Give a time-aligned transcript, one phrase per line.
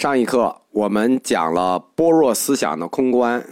[0.00, 3.44] 上一课我们讲了般若思想的空观。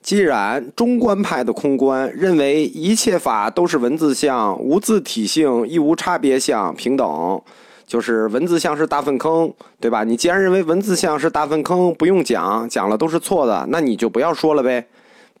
[0.00, 7.42] 既然中观派的空观认为一切法都是文字相，无自体性，亦无差别相，平等，
[7.84, 10.04] 就是文字相是大粪坑，对吧？
[10.04, 14.86] 你既然认为文字相是大粪坑，不用讲，讲了都是错的，那你就不要说了呗。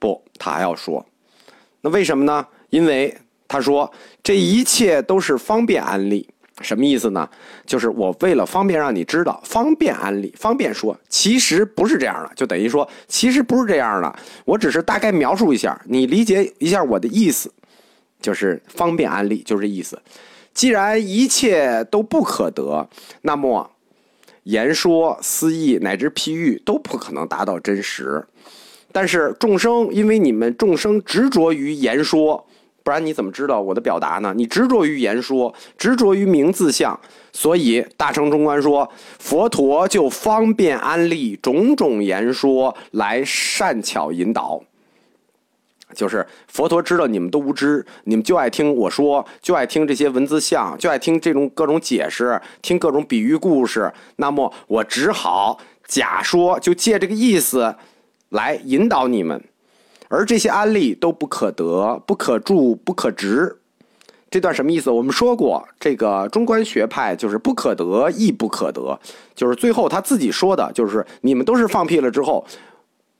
[0.00, 1.06] 不，他还要说。
[1.82, 2.44] 那为什么呢？
[2.70, 3.16] 因为
[3.46, 3.88] 他说
[4.24, 6.28] 这一切都是方便安利。
[6.60, 7.28] 什么意思呢？
[7.64, 14.16] 就是我为了方便让你知道，方便安利，方便说，其实不是这样的，就等于说，其实不是这样的。
[14.44, 17.52] 我只是大概描述一下，你理解一下我的意思，
[18.20, 20.00] 就是方便安利，就是这意思。
[20.52, 22.88] 既然一切都不可得，
[23.22, 23.70] 那么
[24.42, 28.26] 言说、思义乃至譬喻都不可能达到真实。
[28.90, 32.44] 但是众生，因为你们众生执着于言说。
[32.88, 34.32] 不然你怎么知道我的表达呢？
[34.34, 36.98] 你执着于言说，执着于名字相，
[37.34, 44.58] 所以大乘中观说佛陀就方便安利种种言说来善巧引导。
[45.92, 53.92] 就是佛陀知道你们都无知，你们就爱听我说，就爱听这些文字相，就爱听这种各种解释，听各种比喻故事。
[54.16, 57.76] 那么我只好假说，就借这个意思
[58.30, 59.44] 来引导你们。
[60.08, 63.58] 而这些安利都不可得、不可著、不可执，
[64.30, 64.90] 这段什么意思？
[64.90, 68.98] 我们说过，这个中观学派就是不可得亦不可得，
[69.34, 72.44] 就是最后他自己说的，就是你们都是放屁了之后，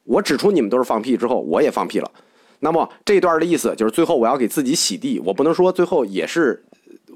[0.05, 2.11] 我指出你们都是放屁之后，我也放屁了。
[2.61, 6.65] 那么这段的意思就是最后我要给自己洗地，我不能说最后也是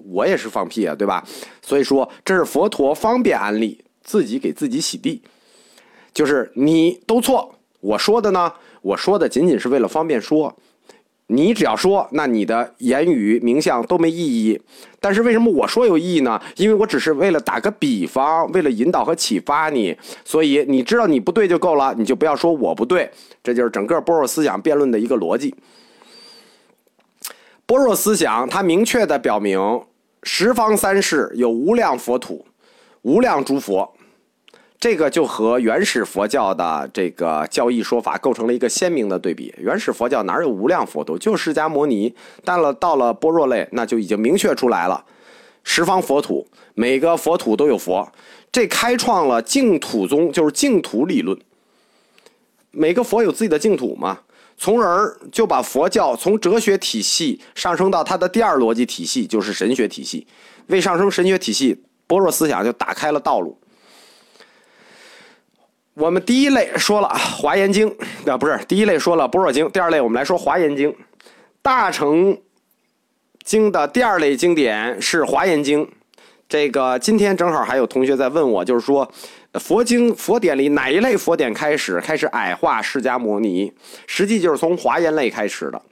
[0.05, 1.25] 我也是放屁啊，对吧？
[1.63, 5.23] 所以说这是佛陀方便安利，自己给自己洗地，
[6.13, 8.53] 就是你都错，我说的呢。
[8.83, 10.55] 我说的仅仅是为了方便说，
[11.29, 14.61] 你只要说，那你的言语名相都没意义。
[15.01, 16.41] 但是为什么我说有意义呢？
[16.57, 23.11] 因为我只是为了打个比方，为了引导和启发你，所以你知道你不对就够了，你就不要说我不对。
[23.43, 25.55] 这就是整个般若思想辩论的一个逻辑。
[27.65, 29.81] 般若思想它明确的表明，
[30.25, 32.45] 十方三世有无量佛土，
[33.03, 33.91] 无量诸佛。
[34.83, 39.55] 这个就和原始佛教的这个教义说法构成了一个鲜明的对比。
[39.57, 42.13] 原始佛教哪有无量佛土，就释迦牟尼。
[42.45, 45.05] 但了到了般若类，那就已经明确出来了，
[45.63, 46.45] 十方佛土，
[46.75, 48.11] 每个佛土都有佛。
[48.51, 51.39] 这开创了净土宗，就是净土理论。
[52.73, 54.19] 每个佛有自己的净土嘛，
[54.57, 60.27] 从而就把佛教从哲学体系上升到它的第二逻辑体系，就是神学体系。
[60.67, 63.57] 为上升神学体系，般若思想就打开了道路。
[65.95, 67.91] 我们第一类说了《华严经》，
[68.31, 70.91] 啊，不是第一类说了《般若经》，第二类我们来说《华严经》。
[71.61, 72.37] 大乘
[73.45, 75.85] 经的第二类经典是《华严经》。
[76.49, 79.07] 这个今天正好还有同学在问我，就是说
[79.61, 83.71] 佛经佛典里哪一类佛典开始开始矮化释迦牟尼？
[84.07, 85.83] 实际就是从华严类开始的。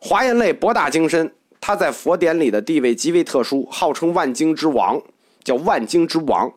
[0.00, 1.30] 华严类博大精深，
[1.60, 4.98] 它在佛典里的地位极为特殊，号称万经之王，
[5.42, 6.50] 叫万经之王。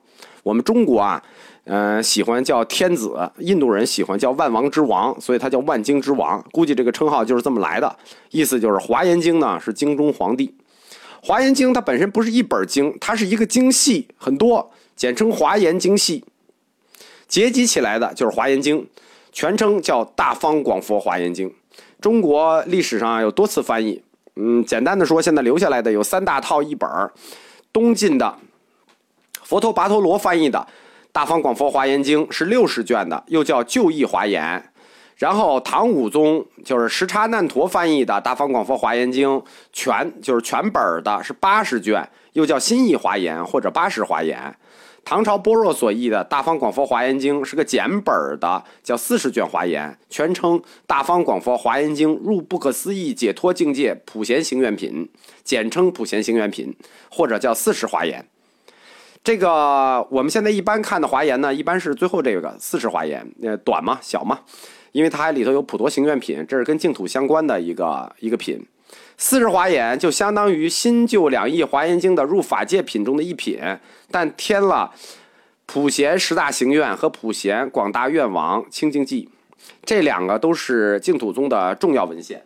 [0.48, 1.22] 我们中国啊。
[1.70, 6.42] 嗯，喜欢叫天子，印度人喜欢叫万王之王，所以他叫万经之王。
[6.54, 7.94] 估计这个称号就是这么来的，
[8.32, 10.48] 意思就是《华严经》呢是经中皇帝。
[11.22, 16.24] 《华严经》它本身不是一本经，它是一个经系，很多，简称《华严经系》，
[17.28, 18.82] 结集起来的就是《华严经》，
[19.34, 21.50] 全称叫《大方广佛华严经》。
[22.00, 24.02] 中国历史上有多次翻译，
[24.38, 26.90] 嗯，简单的说，现在留下来的有三大套译本
[27.74, 28.34] 东晋的
[29.48, 30.68] 佛陀跋陀罗翻译的。
[31.14, 34.62] 大方广佛华严经是六十卷的，又叫旧译华严。
[35.16, 39.42] 然后唐武宗就是什刹难陀翻译的大方广佛华严经，
[39.72, 44.54] 全就是全本的，是八十卷，又叫新译华严或者八十华严。
[45.06, 55.10] 唐朝般若所译的大方广佛华严经是个简本的，叫四十卷华严，全称大方广佛华严经入不可思议解脱境界普贤行愿品，
[55.46, 56.76] 简称普贤行愿品，
[57.10, 58.28] 或者叫四十华严。
[59.28, 64.40] 这个我们现在一般看的华严呢，一般是最后这个四十华严，呃，短嘛，小嘛，
[64.94, 68.66] 因为它里头有普陀行愿品，这是跟净土相关的一个一个品。
[69.18, 73.60] 四十华严就相当于新旧两翼华严经的入法界品中的一品，
[74.10, 74.94] 但添了
[75.66, 79.28] 普贤十大行愿和普贤广大愿王清净记，
[79.84, 82.46] 这两个都是净土宗的重要文献。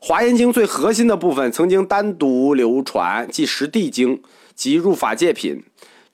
[0.00, 4.22] 华严经最核心的部分曾经单独流传，即十地经。
[4.56, 5.62] 及入法界品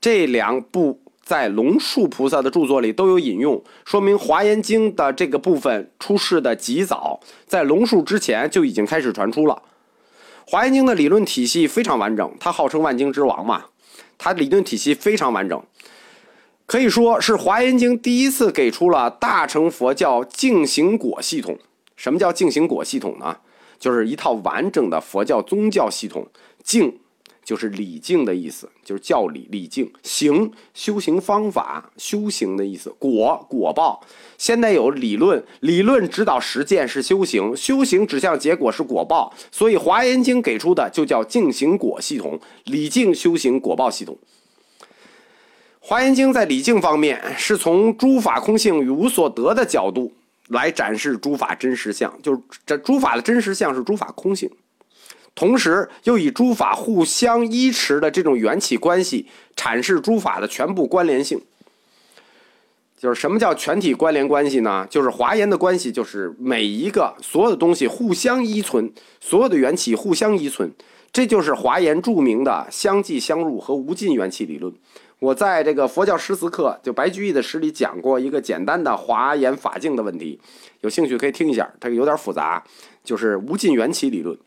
[0.01, 9.63] 这两部在龙树菩萨的著作里都有引用，说明华严经的这个部分出世的极早，在龙树之前就已经开始传出了。
[10.45, 13.67] 华严经的理论体系非常完整，它号称万经之王嘛，
[14.19, 15.65] 它理论体系非常完整。
[16.67, 21.59] 可以说是《华严经》第一次给出了大乘佛教净行果系统。
[21.97, 23.37] 什么叫净行果系统呢？
[23.79, 26.27] 就是一套完整的佛教宗教系统。
[26.65, 26.99] 净
[27.45, 29.91] 就是礼敬的意思，就是教理礼敬。
[30.03, 32.91] 行修行方法，修行的意思。
[32.99, 34.01] 果果报，
[34.39, 39.33] 现在有理论，理论指导实践是修行，修行指向结果是果报。
[39.51, 44.17] 所以《华严经》给出的就叫净行果系统，礼敬修行果报系统。
[45.81, 50.13] 《华严经》在礼敬方面是从诸法空性与无所得的角度
[50.47, 54.49] 来展示诸法真实相，就是这诸法的真实相是诸法空性。
[55.35, 59.27] 同时，又以诸法互相依持的这种缘起关系，
[59.57, 61.41] 阐释诸法的全部关联性。
[62.99, 64.87] 就是什么叫全体关联关系呢？
[64.89, 70.71] 就是华严的关系，就是每一个所有的东西互相依存，所有的缘起互相依存，
[71.13, 74.73] 这就是华严著名的相继相入和无尽缘起理论。
[75.19, 80.39] 我在这个佛教诗词课，就白居易的诗里讲过一个简单的华严法境的问题，
[80.83, 82.63] 有兴趣可以听一下，它有点复杂，
[83.03, 84.39] 就是无尽缘起理论。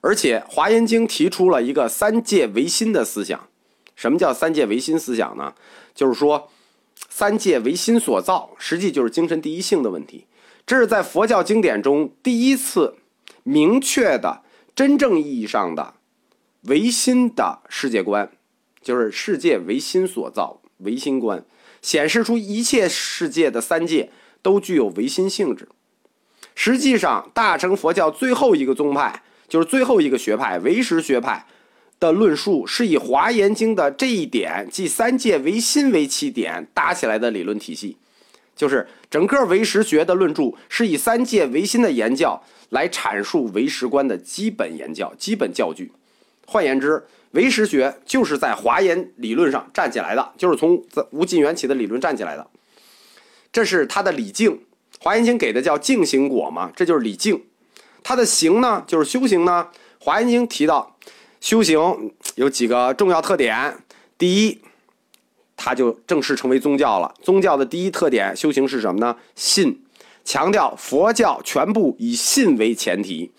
[0.00, 3.48] 而且《华严经》提出了一个三界唯心的思想。
[3.94, 5.54] 什么叫三界唯心思想呢？
[5.94, 6.48] 就是说，
[7.10, 10.24] 三界唯心所造，实际就是精神第一性的问题。
[10.66, 12.94] 这是在佛教经典中第一次
[13.42, 14.42] 明确的、
[14.74, 15.94] 真正意义上的
[16.62, 18.30] 唯心的世界观，
[18.80, 21.44] 就是世界唯心所造，唯心观，
[21.82, 24.10] 显示出一切世界的三界
[24.40, 25.68] 都具有唯心性质。
[26.54, 29.22] 实际上，大乘佛教最后一个宗派。
[29.50, 31.44] 就是最后一个学派唯识学派
[31.98, 37.98] 的论述，是以《华严经》的这一点，即三界唯心为起点搭起来的理论体系。
[38.56, 45.90] 就是整个唯识学的论著，是以三界唯心的言教来阐述唯识观的基本言教、基本教具。
[46.46, 47.02] 换言之，
[47.32, 52.46] 唯识学就是在华严理论上站起来的，就是从无尽缘起的理论站起来的。
[53.52, 54.52] 这是他的理境，
[55.00, 57.42] 《华严经》给的叫净行果嘛，这就是理境。
[58.02, 59.68] 它的行呢，就是修行呢。
[59.98, 60.96] 华严经提到，
[61.40, 63.76] 修行有几个重要特点。
[64.16, 64.58] 第一，
[65.56, 67.14] 它就正式成为宗教了。
[67.22, 69.16] 宗教的第一特点，修行是什么呢？
[69.34, 69.82] 信，
[70.24, 73.30] 强调佛教全部以信为前提，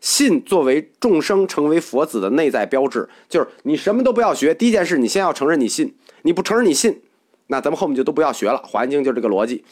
[0.00, 3.08] 信作为众生成为佛子的内在标志。
[3.28, 5.94] 就是你什么都不要学，第一件事你先要承认你信。
[6.22, 7.02] 你不承认你信，
[7.46, 8.62] 那咱们后面就都不要学了。
[8.64, 9.64] 华严经就这个逻辑。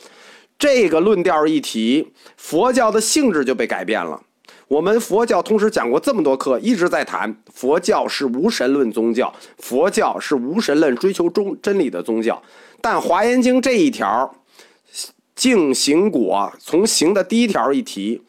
[0.58, 4.22] 这个论调一提，佛教的性质就被改变了。
[4.70, 12.40] 我们佛教同时讲过这么多课，一直在谈佛教是无神论宗教，佛教是无神论追求中真理的宗教。
[12.80, 14.32] 但《华严经》这一条，
[15.34, 18.22] 净行果从行的第一条一提，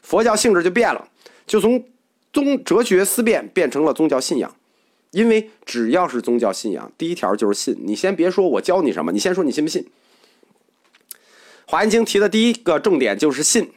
[0.00, 1.08] 佛教性质就变了，
[1.48, 1.84] 就从
[2.32, 4.54] 宗哲学思辨变成了宗教信仰。
[5.10, 7.76] 因为只要是宗教信仰，第一条就是信。
[7.84, 9.82] 你先别说我教你什么，你先说你信不信。
[11.66, 13.72] 《华严经》提的第一个重点就是信，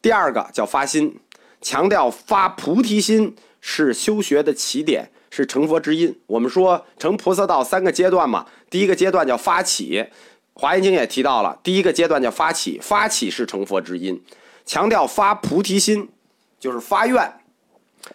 [0.00, 1.14] 第二个叫发心。
[1.60, 6.16] 强调发菩提心是修学的起点，是成佛之因。
[6.26, 9.98] 我们说成菩萨道三个阶段嘛，第一个阶段叫发起，
[10.54, 14.22] 《华严经》也提到了，第一个阶段叫发起，发起是成佛之因。
[14.64, 16.08] 强调发菩提心，
[16.60, 17.32] 就是发愿。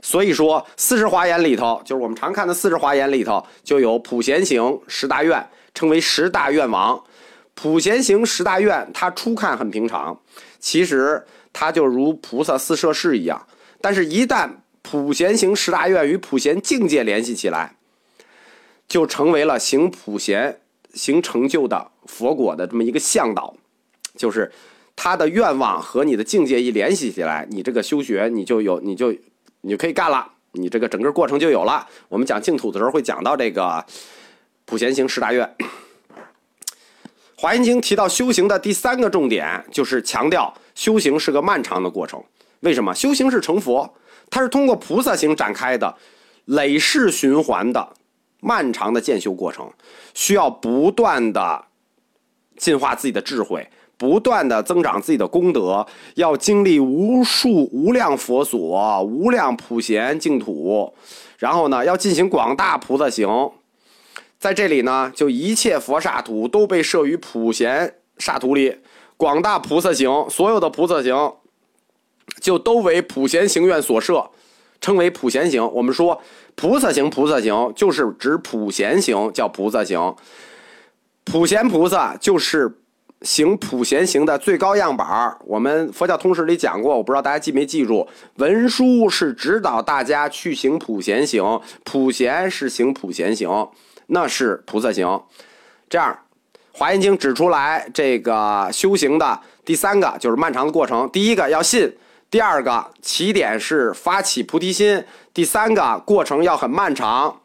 [0.01, 7.04] 所以说，四十华严里头，就是我们常看的四十华严里头，就有普贤行十大愿，称为十大愿王。
[7.54, 10.17] 普贤行十大愿，它初看很平常，
[10.60, 11.25] 其实。
[11.53, 13.48] 他就如菩萨四摄事一样，
[13.79, 14.50] 但是，一旦
[14.81, 17.77] 普贤行十大愿与普贤境界联系起来，
[18.88, 20.60] 就成为了行普贤
[20.93, 23.55] 行成就的佛果的这么一个向导。
[24.15, 24.51] 就是
[24.95, 29.15] 他的愿望和你的境界一联系起来，你这个修学你就有，你就
[29.62, 31.88] 你就可以干了，你这个整个过程就有了。
[32.10, 33.86] 我们讲净土的时候会讲到这个
[34.65, 35.55] 普贤行十大愿。
[37.43, 42.23] 华严经提到修行的第三个重点，就是强调修行是个漫长的过程。
[42.62, 42.95] 为什么？
[42.95, 43.93] 修行是成佛，
[44.29, 45.93] 它是通过菩萨行展开的
[46.45, 47.85] 累世循环的
[48.39, 49.69] 漫长的渐修过程，
[50.13, 51.65] 需要不断的
[52.55, 55.85] 进化自己的智慧，不断的增长自己的功德，
[56.15, 60.93] 要经历无数无量佛所、无量普贤净土，
[61.38, 63.27] 然后呢，要进行广大菩萨行。
[64.43, 68.75] 在这里呢，就一切佛刹土都被设于普贤刹土里，
[69.15, 71.35] 广大菩萨行，所有的菩萨行，
[72.41, 74.29] 就都为普贤行愿所设，
[74.81, 75.65] 称为普贤行。
[75.71, 76.21] 我们说
[76.55, 80.13] 菩萨行，菩萨行就是指普贤行，叫菩萨行。
[81.23, 82.79] 普贤菩萨就是
[83.21, 93.69] 行普贤行的最高样板我们佛教通史里讲过，我不知道大家记没记住，文殊是指导大家去行普贤行，普贤是行普贤行。
[94.07, 95.24] 那是菩萨行，
[95.89, 96.17] 这样，
[96.77, 101.10] 《华严经》指出来这个修行的第三个就是漫长的过程。
[101.12, 101.95] 第一个要信，
[102.29, 107.41] 第二个起点是发起菩提心，第三个过程要很漫长，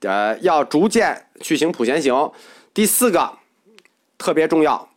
[0.00, 2.30] 呃，要逐渐去行普贤行。
[2.72, 3.30] 第四个
[4.16, 4.88] 特别重要，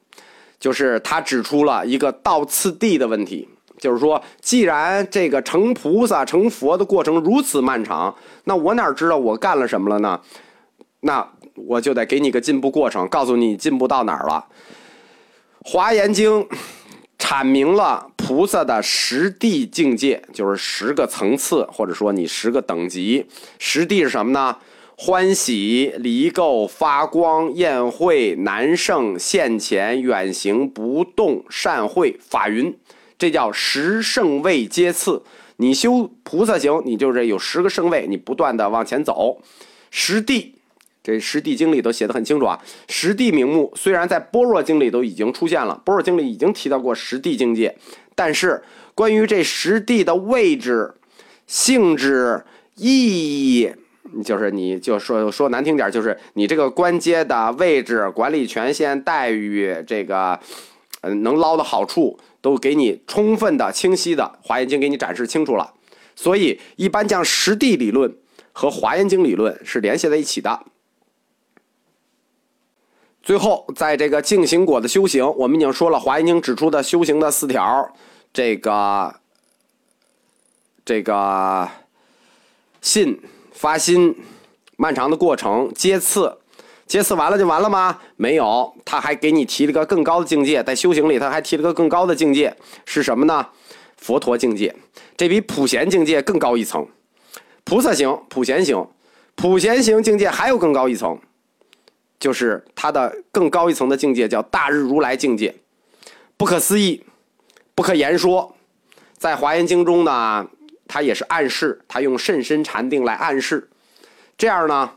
[0.60, 3.50] 就是他指出了一个倒次第的问题。
[3.79, 8.15] 就是说，既然这个成菩萨、成佛的过程如此漫长，
[8.46, 10.22] 那我哪知道我干了什么了呢？
[11.05, 14.45] 那我就得给你个进步过程，告诉你进步到哪儿了。
[15.69, 16.43] 《华严经》
[17.19, 23.27] 阐明了菩萨的十地境界，就是十个层次，或者说你十个等级。
[23.60, 24.57] 十地是什么呢？
[24.95, 32.77] 欢喜、离垢、发光、宴会、难胜、现前、远行、不动、善会、法云。
[33.17, 35.24] 这叫十圣位阶次，
[35.57, 39.41] 你修菩萨行，你就是有十个圣位，你不断的往前走。
[39.89, 40.52] 十地，
[41.03, 42.57] 这十地经里都写的很清楚啊。
[42.88, 47.75] 十地名目虽然在般若经里都已经出现了，般若经里已经提到过十地境界，
[48.15, 48.63] 但是
[48.95, 50.93] 关于这十地的位置、
[51.45, 52.43] 性质、
[52.75, 53.72] 意义，
[54.24, 60.39] 就是你就说说难听点，就是你这个官阶的位置、管理权限、待遇，这个
[61.01, 62.17] 嗯能捞的好处。
[62.43, 65.72] 都给你充分的、清晰的《华严经》给你展示清楚了，
[66.13, 68.13] 所以一般将实地理论
[68.51, 70.60] 和《华严经》理论是联系在一起的。
[73.24, 77.89] 最后，在这个净行果的修行，我们已经说了，《华严经》指出的修行的四条，
[78.34, 79.15] 这个
[80.84, 81.70] 这个
[82.82, 83.18] 信、
[83.53, 84.13] 发心、
[84.75, 86.38] 漫长的过程、接次。
[86.86, 87.98] 接次完了就完了吗？
[88.18, 93.48] 没有，他还给你提了个更高的境界，在修行里他还提了个更高的境界，是什么呢？
[93.96, 94.75] 佛陀境界，
[95.15, 96.86] 这比普贤境界更高一层。
[97.63, 98.86] 菩萨行、普贤行、
[99.34, 101.18] 普贤行境界还有更高一层，
[102.24, 105.53] 就是它的更高一层的境界叫大日如来境界，
[106.38, 107.03] 不可思议，
[107.75, 108.56] 不可言说。
[109.18, 110.48] 在华严经中呢，
[110.88, 113.70] 它也是暗示，它用甚深禅定来暗示，
[114.38, 114.89] 这样呢。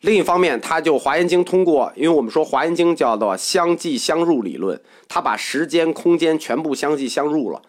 [0.00, 7.60] 另一方面，他就《华严经》通过，因为我们说《华严经》叫做相继相入理论，他把时间、空间全部相继相入了，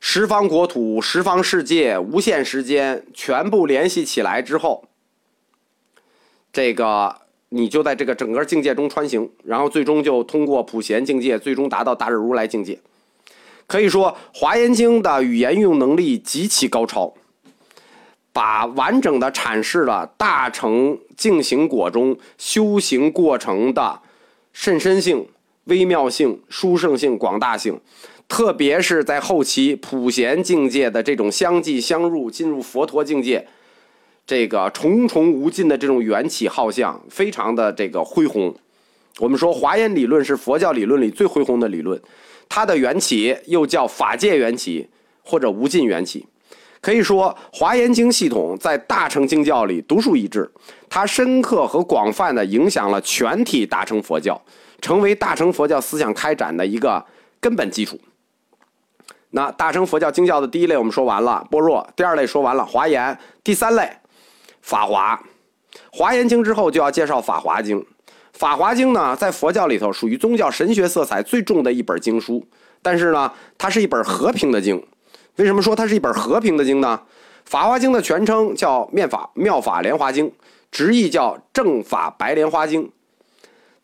[0.00, 4.84] 十方国土、十方世界、无限时间全部联系起来之后，
[6.52, 7.16] 这个
[7.48, 12.78] 你就在这个整个境界中穿行，然后最终就通过普贤境界，最终达到大日如来境界。
[13.66, 17.14] 可以说，《华严经》的语言运用能力极其高超。
[18.34, 24.00] 把完整的阐释了大乘净行果中修行过程的
[24.54, 25.28] 甚深性、
[25.64, 27.78] 微妙性、殊胜性、广大性，
[28.26, 33.46] 特别是在后期普贤境界的这种相继相入，进入佛陀境界，
[34.26, 38.54] 这个重重无尽的这种缘起浩象，非常的这个恢宏。
[39.18, 42.00] 我们说华严理论是佛教理论里最恢宏的理论，
[42.48, 44.88] 它的缘起又叫法界缘起
[45.22, 46.26] 或者无尽缘起。
[46.80, 50.50] 可以说，《华严经》系统在大乘经教里独树一帜，
[50.88, 54.42] 它深刻和广泛的影响了全体大乘佛教，
[54.80, 57.04] 成为大乘佛教思想开展的一个
[57.38, 58.00] 根本基础。
[59.30, 63.14] 那大乘佛教经教的第一类我们说完了，般若；第二类说完了，华严；
[63.44, 63.88] 第三类，
[64.62, 65.14] 法华。
[65.90, 67.78] 《华严经》之后就要介绍《法华经》。
[68.32, 72.42] 《法华经》呢，在佛教里头属于宗教神学色彩最重的一本经书，
[72.80, 74.82] 但是呢，它是一本和平的经。
[75.36, 77.00] 为什么说它是一本和平的经呢？
[77.44, 80.28] 《法华经》的全称叫《面法妙法莲华经》，
[80.70, 82.84] 直译叫《正法白莲花经》。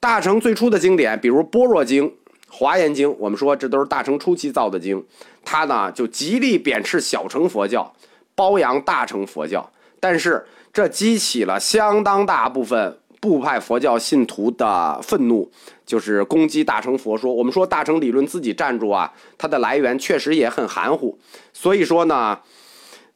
[0.00, 2.04] 大乘最初的经典，比如《般若经》
[2.50, 5.04] 《华严经》，我们说这都是大乘初期造的经。
[5.44, 7.92] 它呢就极力贬斥小乘佛教，
[8.34, 9.68] 褒扬大乘佛教。
[10.00, 15.50] 但是这激起了相当大部分部派佛教信徒的愤怒。
[15.84, 21.18] 就是攻击大乘佛说，我们说大乘理论自己站住啊，它的来源确实也很含糊。
[21.54, 22.38] 所以说呢，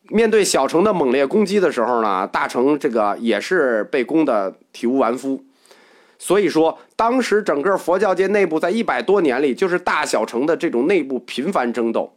[0.09, 5.45] 面对小乘的猛烈攻击的时候呢，大乘这个也是被攻的体无完肤。
[6.19, 12.15] 所以说，当时整个佛教界内部在一百多年里，就是大小乘的这种内部频繁争斗。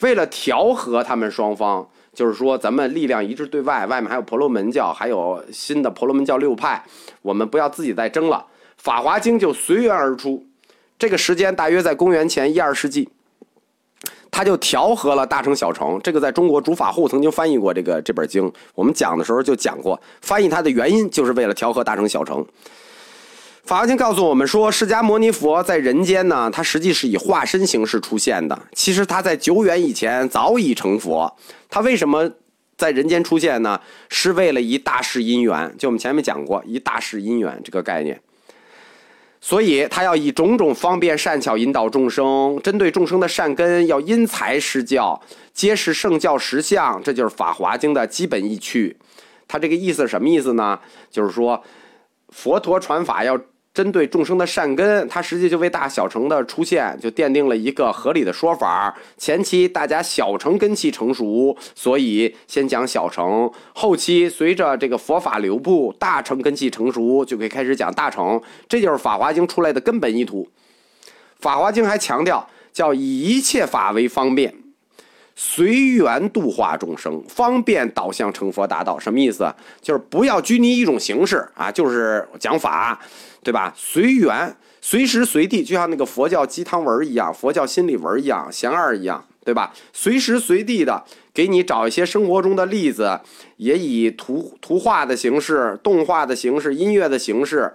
[0.00, 6.84] 为了调和他们双方，就是说咱们力量一致对外，外面还有婆罗门教，还有新的婆罗门教六派，
[7.22, 8.46] 我们不要自己再争了。
[8.76, 10.44] 《法华经》就随缘而出，
[10.98, 13.08] 这个时间大约在公元前一二世纪，
[14.30, 15.98] 他就调和了大乘小乘。
[16.02, 22.38] 这个在中国主法护曾经翻译过这个这本经，我们讲的时候就讲过，翻译它的原因就是为了调和大乘小乘。
[23.64, 28.60] 《法华经》告诉我们说，释迦牟尼佛在人间呢，他实际是以化身形式出现的。
[28.74, 31.34] 其实他在久远以前早已成佛，
[31.70, 32.30] 他为什么
[32.76, 33.80] 在人间出现呢，
[34.10, 35.74] 是为了一大事因缘。
[35.78, 38.20] 就我们前面讲过，一大事因缘这个概念。
[39.40, 45.18] 所以，他要以种种方便善巧引导众生，针对众生的善根，要因材施教，
[45.54, 47.02] 揭示圣教实相。
[47.02, 48.98] 这就是《法华经》的基本意趣。
[49.48, 50.78] 他这个意思什么意思呢？
[51.10, 51.62] 就是说，
[52.28, 53.40] 佛陀传法要。
[53.74, 58.94] 针对众生的善根，它实际就为大小乘的出现就奠定了一个合理的说法。
[59.18, 68.40] 前期大家小乘根器成熟，所以先讲小乘；后期随着这个佛法流布，大乘根器成熟，就可以开始讲大乘。
[68.68, 70.48] 这就是《法华经》出来的根本意图。
[71.40, 74.54] 《法华经》还强调，叫以一切法为方便。
[75.36, 79.52] 随缘度化众生，方便导向成佛大道，什么意思？
[79.82, 82.96] 就是不要拘泥一种形式啊，就是讲法，
[83.44, 83.72] 对吧？
[83.76, 89.72] 随缘，随时随地，就像那个佛教鸡汤文一样，佛教心理文一样，贤二一样，对吧？
[89.92, 93.20] 随时随地的给你找一些生活中的例子，
[93.58, 97.72] 也以图图画的形式、动画的形式、音乐的形式，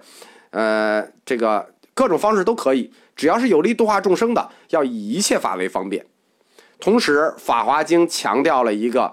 [0.50, 6.04] 呃，这个各种方式都可以，只要是有利于度化众生的，要以一切法为方便。
[6.80, 9.12] 同时，《法华经》强调了一个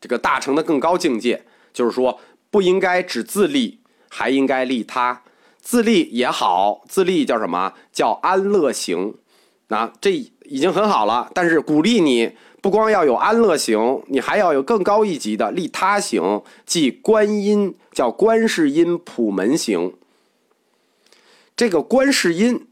[0.00, 1.42] 这个大乘的更高境界，
[1.72, 3.80] 就是说不应该只自利，
[4.14, 5.22] 还应该利他。
[5.58, 7.72] 自利也好，自利叫什么？
[7.90, 9.14] 叫安乐行。
[9.68, 19.94] 那这已经很好了，但是鼓励你不光要有安乐行，你还要有更高一级的利他行，即观音叫观世音普门行。
[21.56, 22.66] 这个观世音。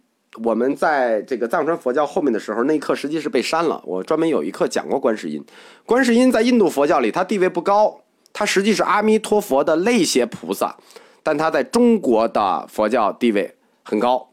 [0.45, 3.83] 我们在这个藏传佛教后面的时候，那一课实际是被删了。
[3.85, 5.45] 我专门有一课讲过观世音。
[5.85, 8.01] 观世音在印度佛教里，它地位不高，
[8.33, 10.77] 它实际是阿弥陀佛的类些菩萨，
[11.23, 14.29] 但他在中国的佛教地位很高。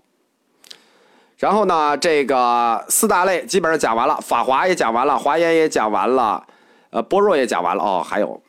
[1.37, 6.43] 然后呢，这个四大类基本上讲完了，法华也讲完了，华严也讲完了，
[6.89, 7.83] 呃，般若也讲完了。
[7.83, 8.41] 哦，还有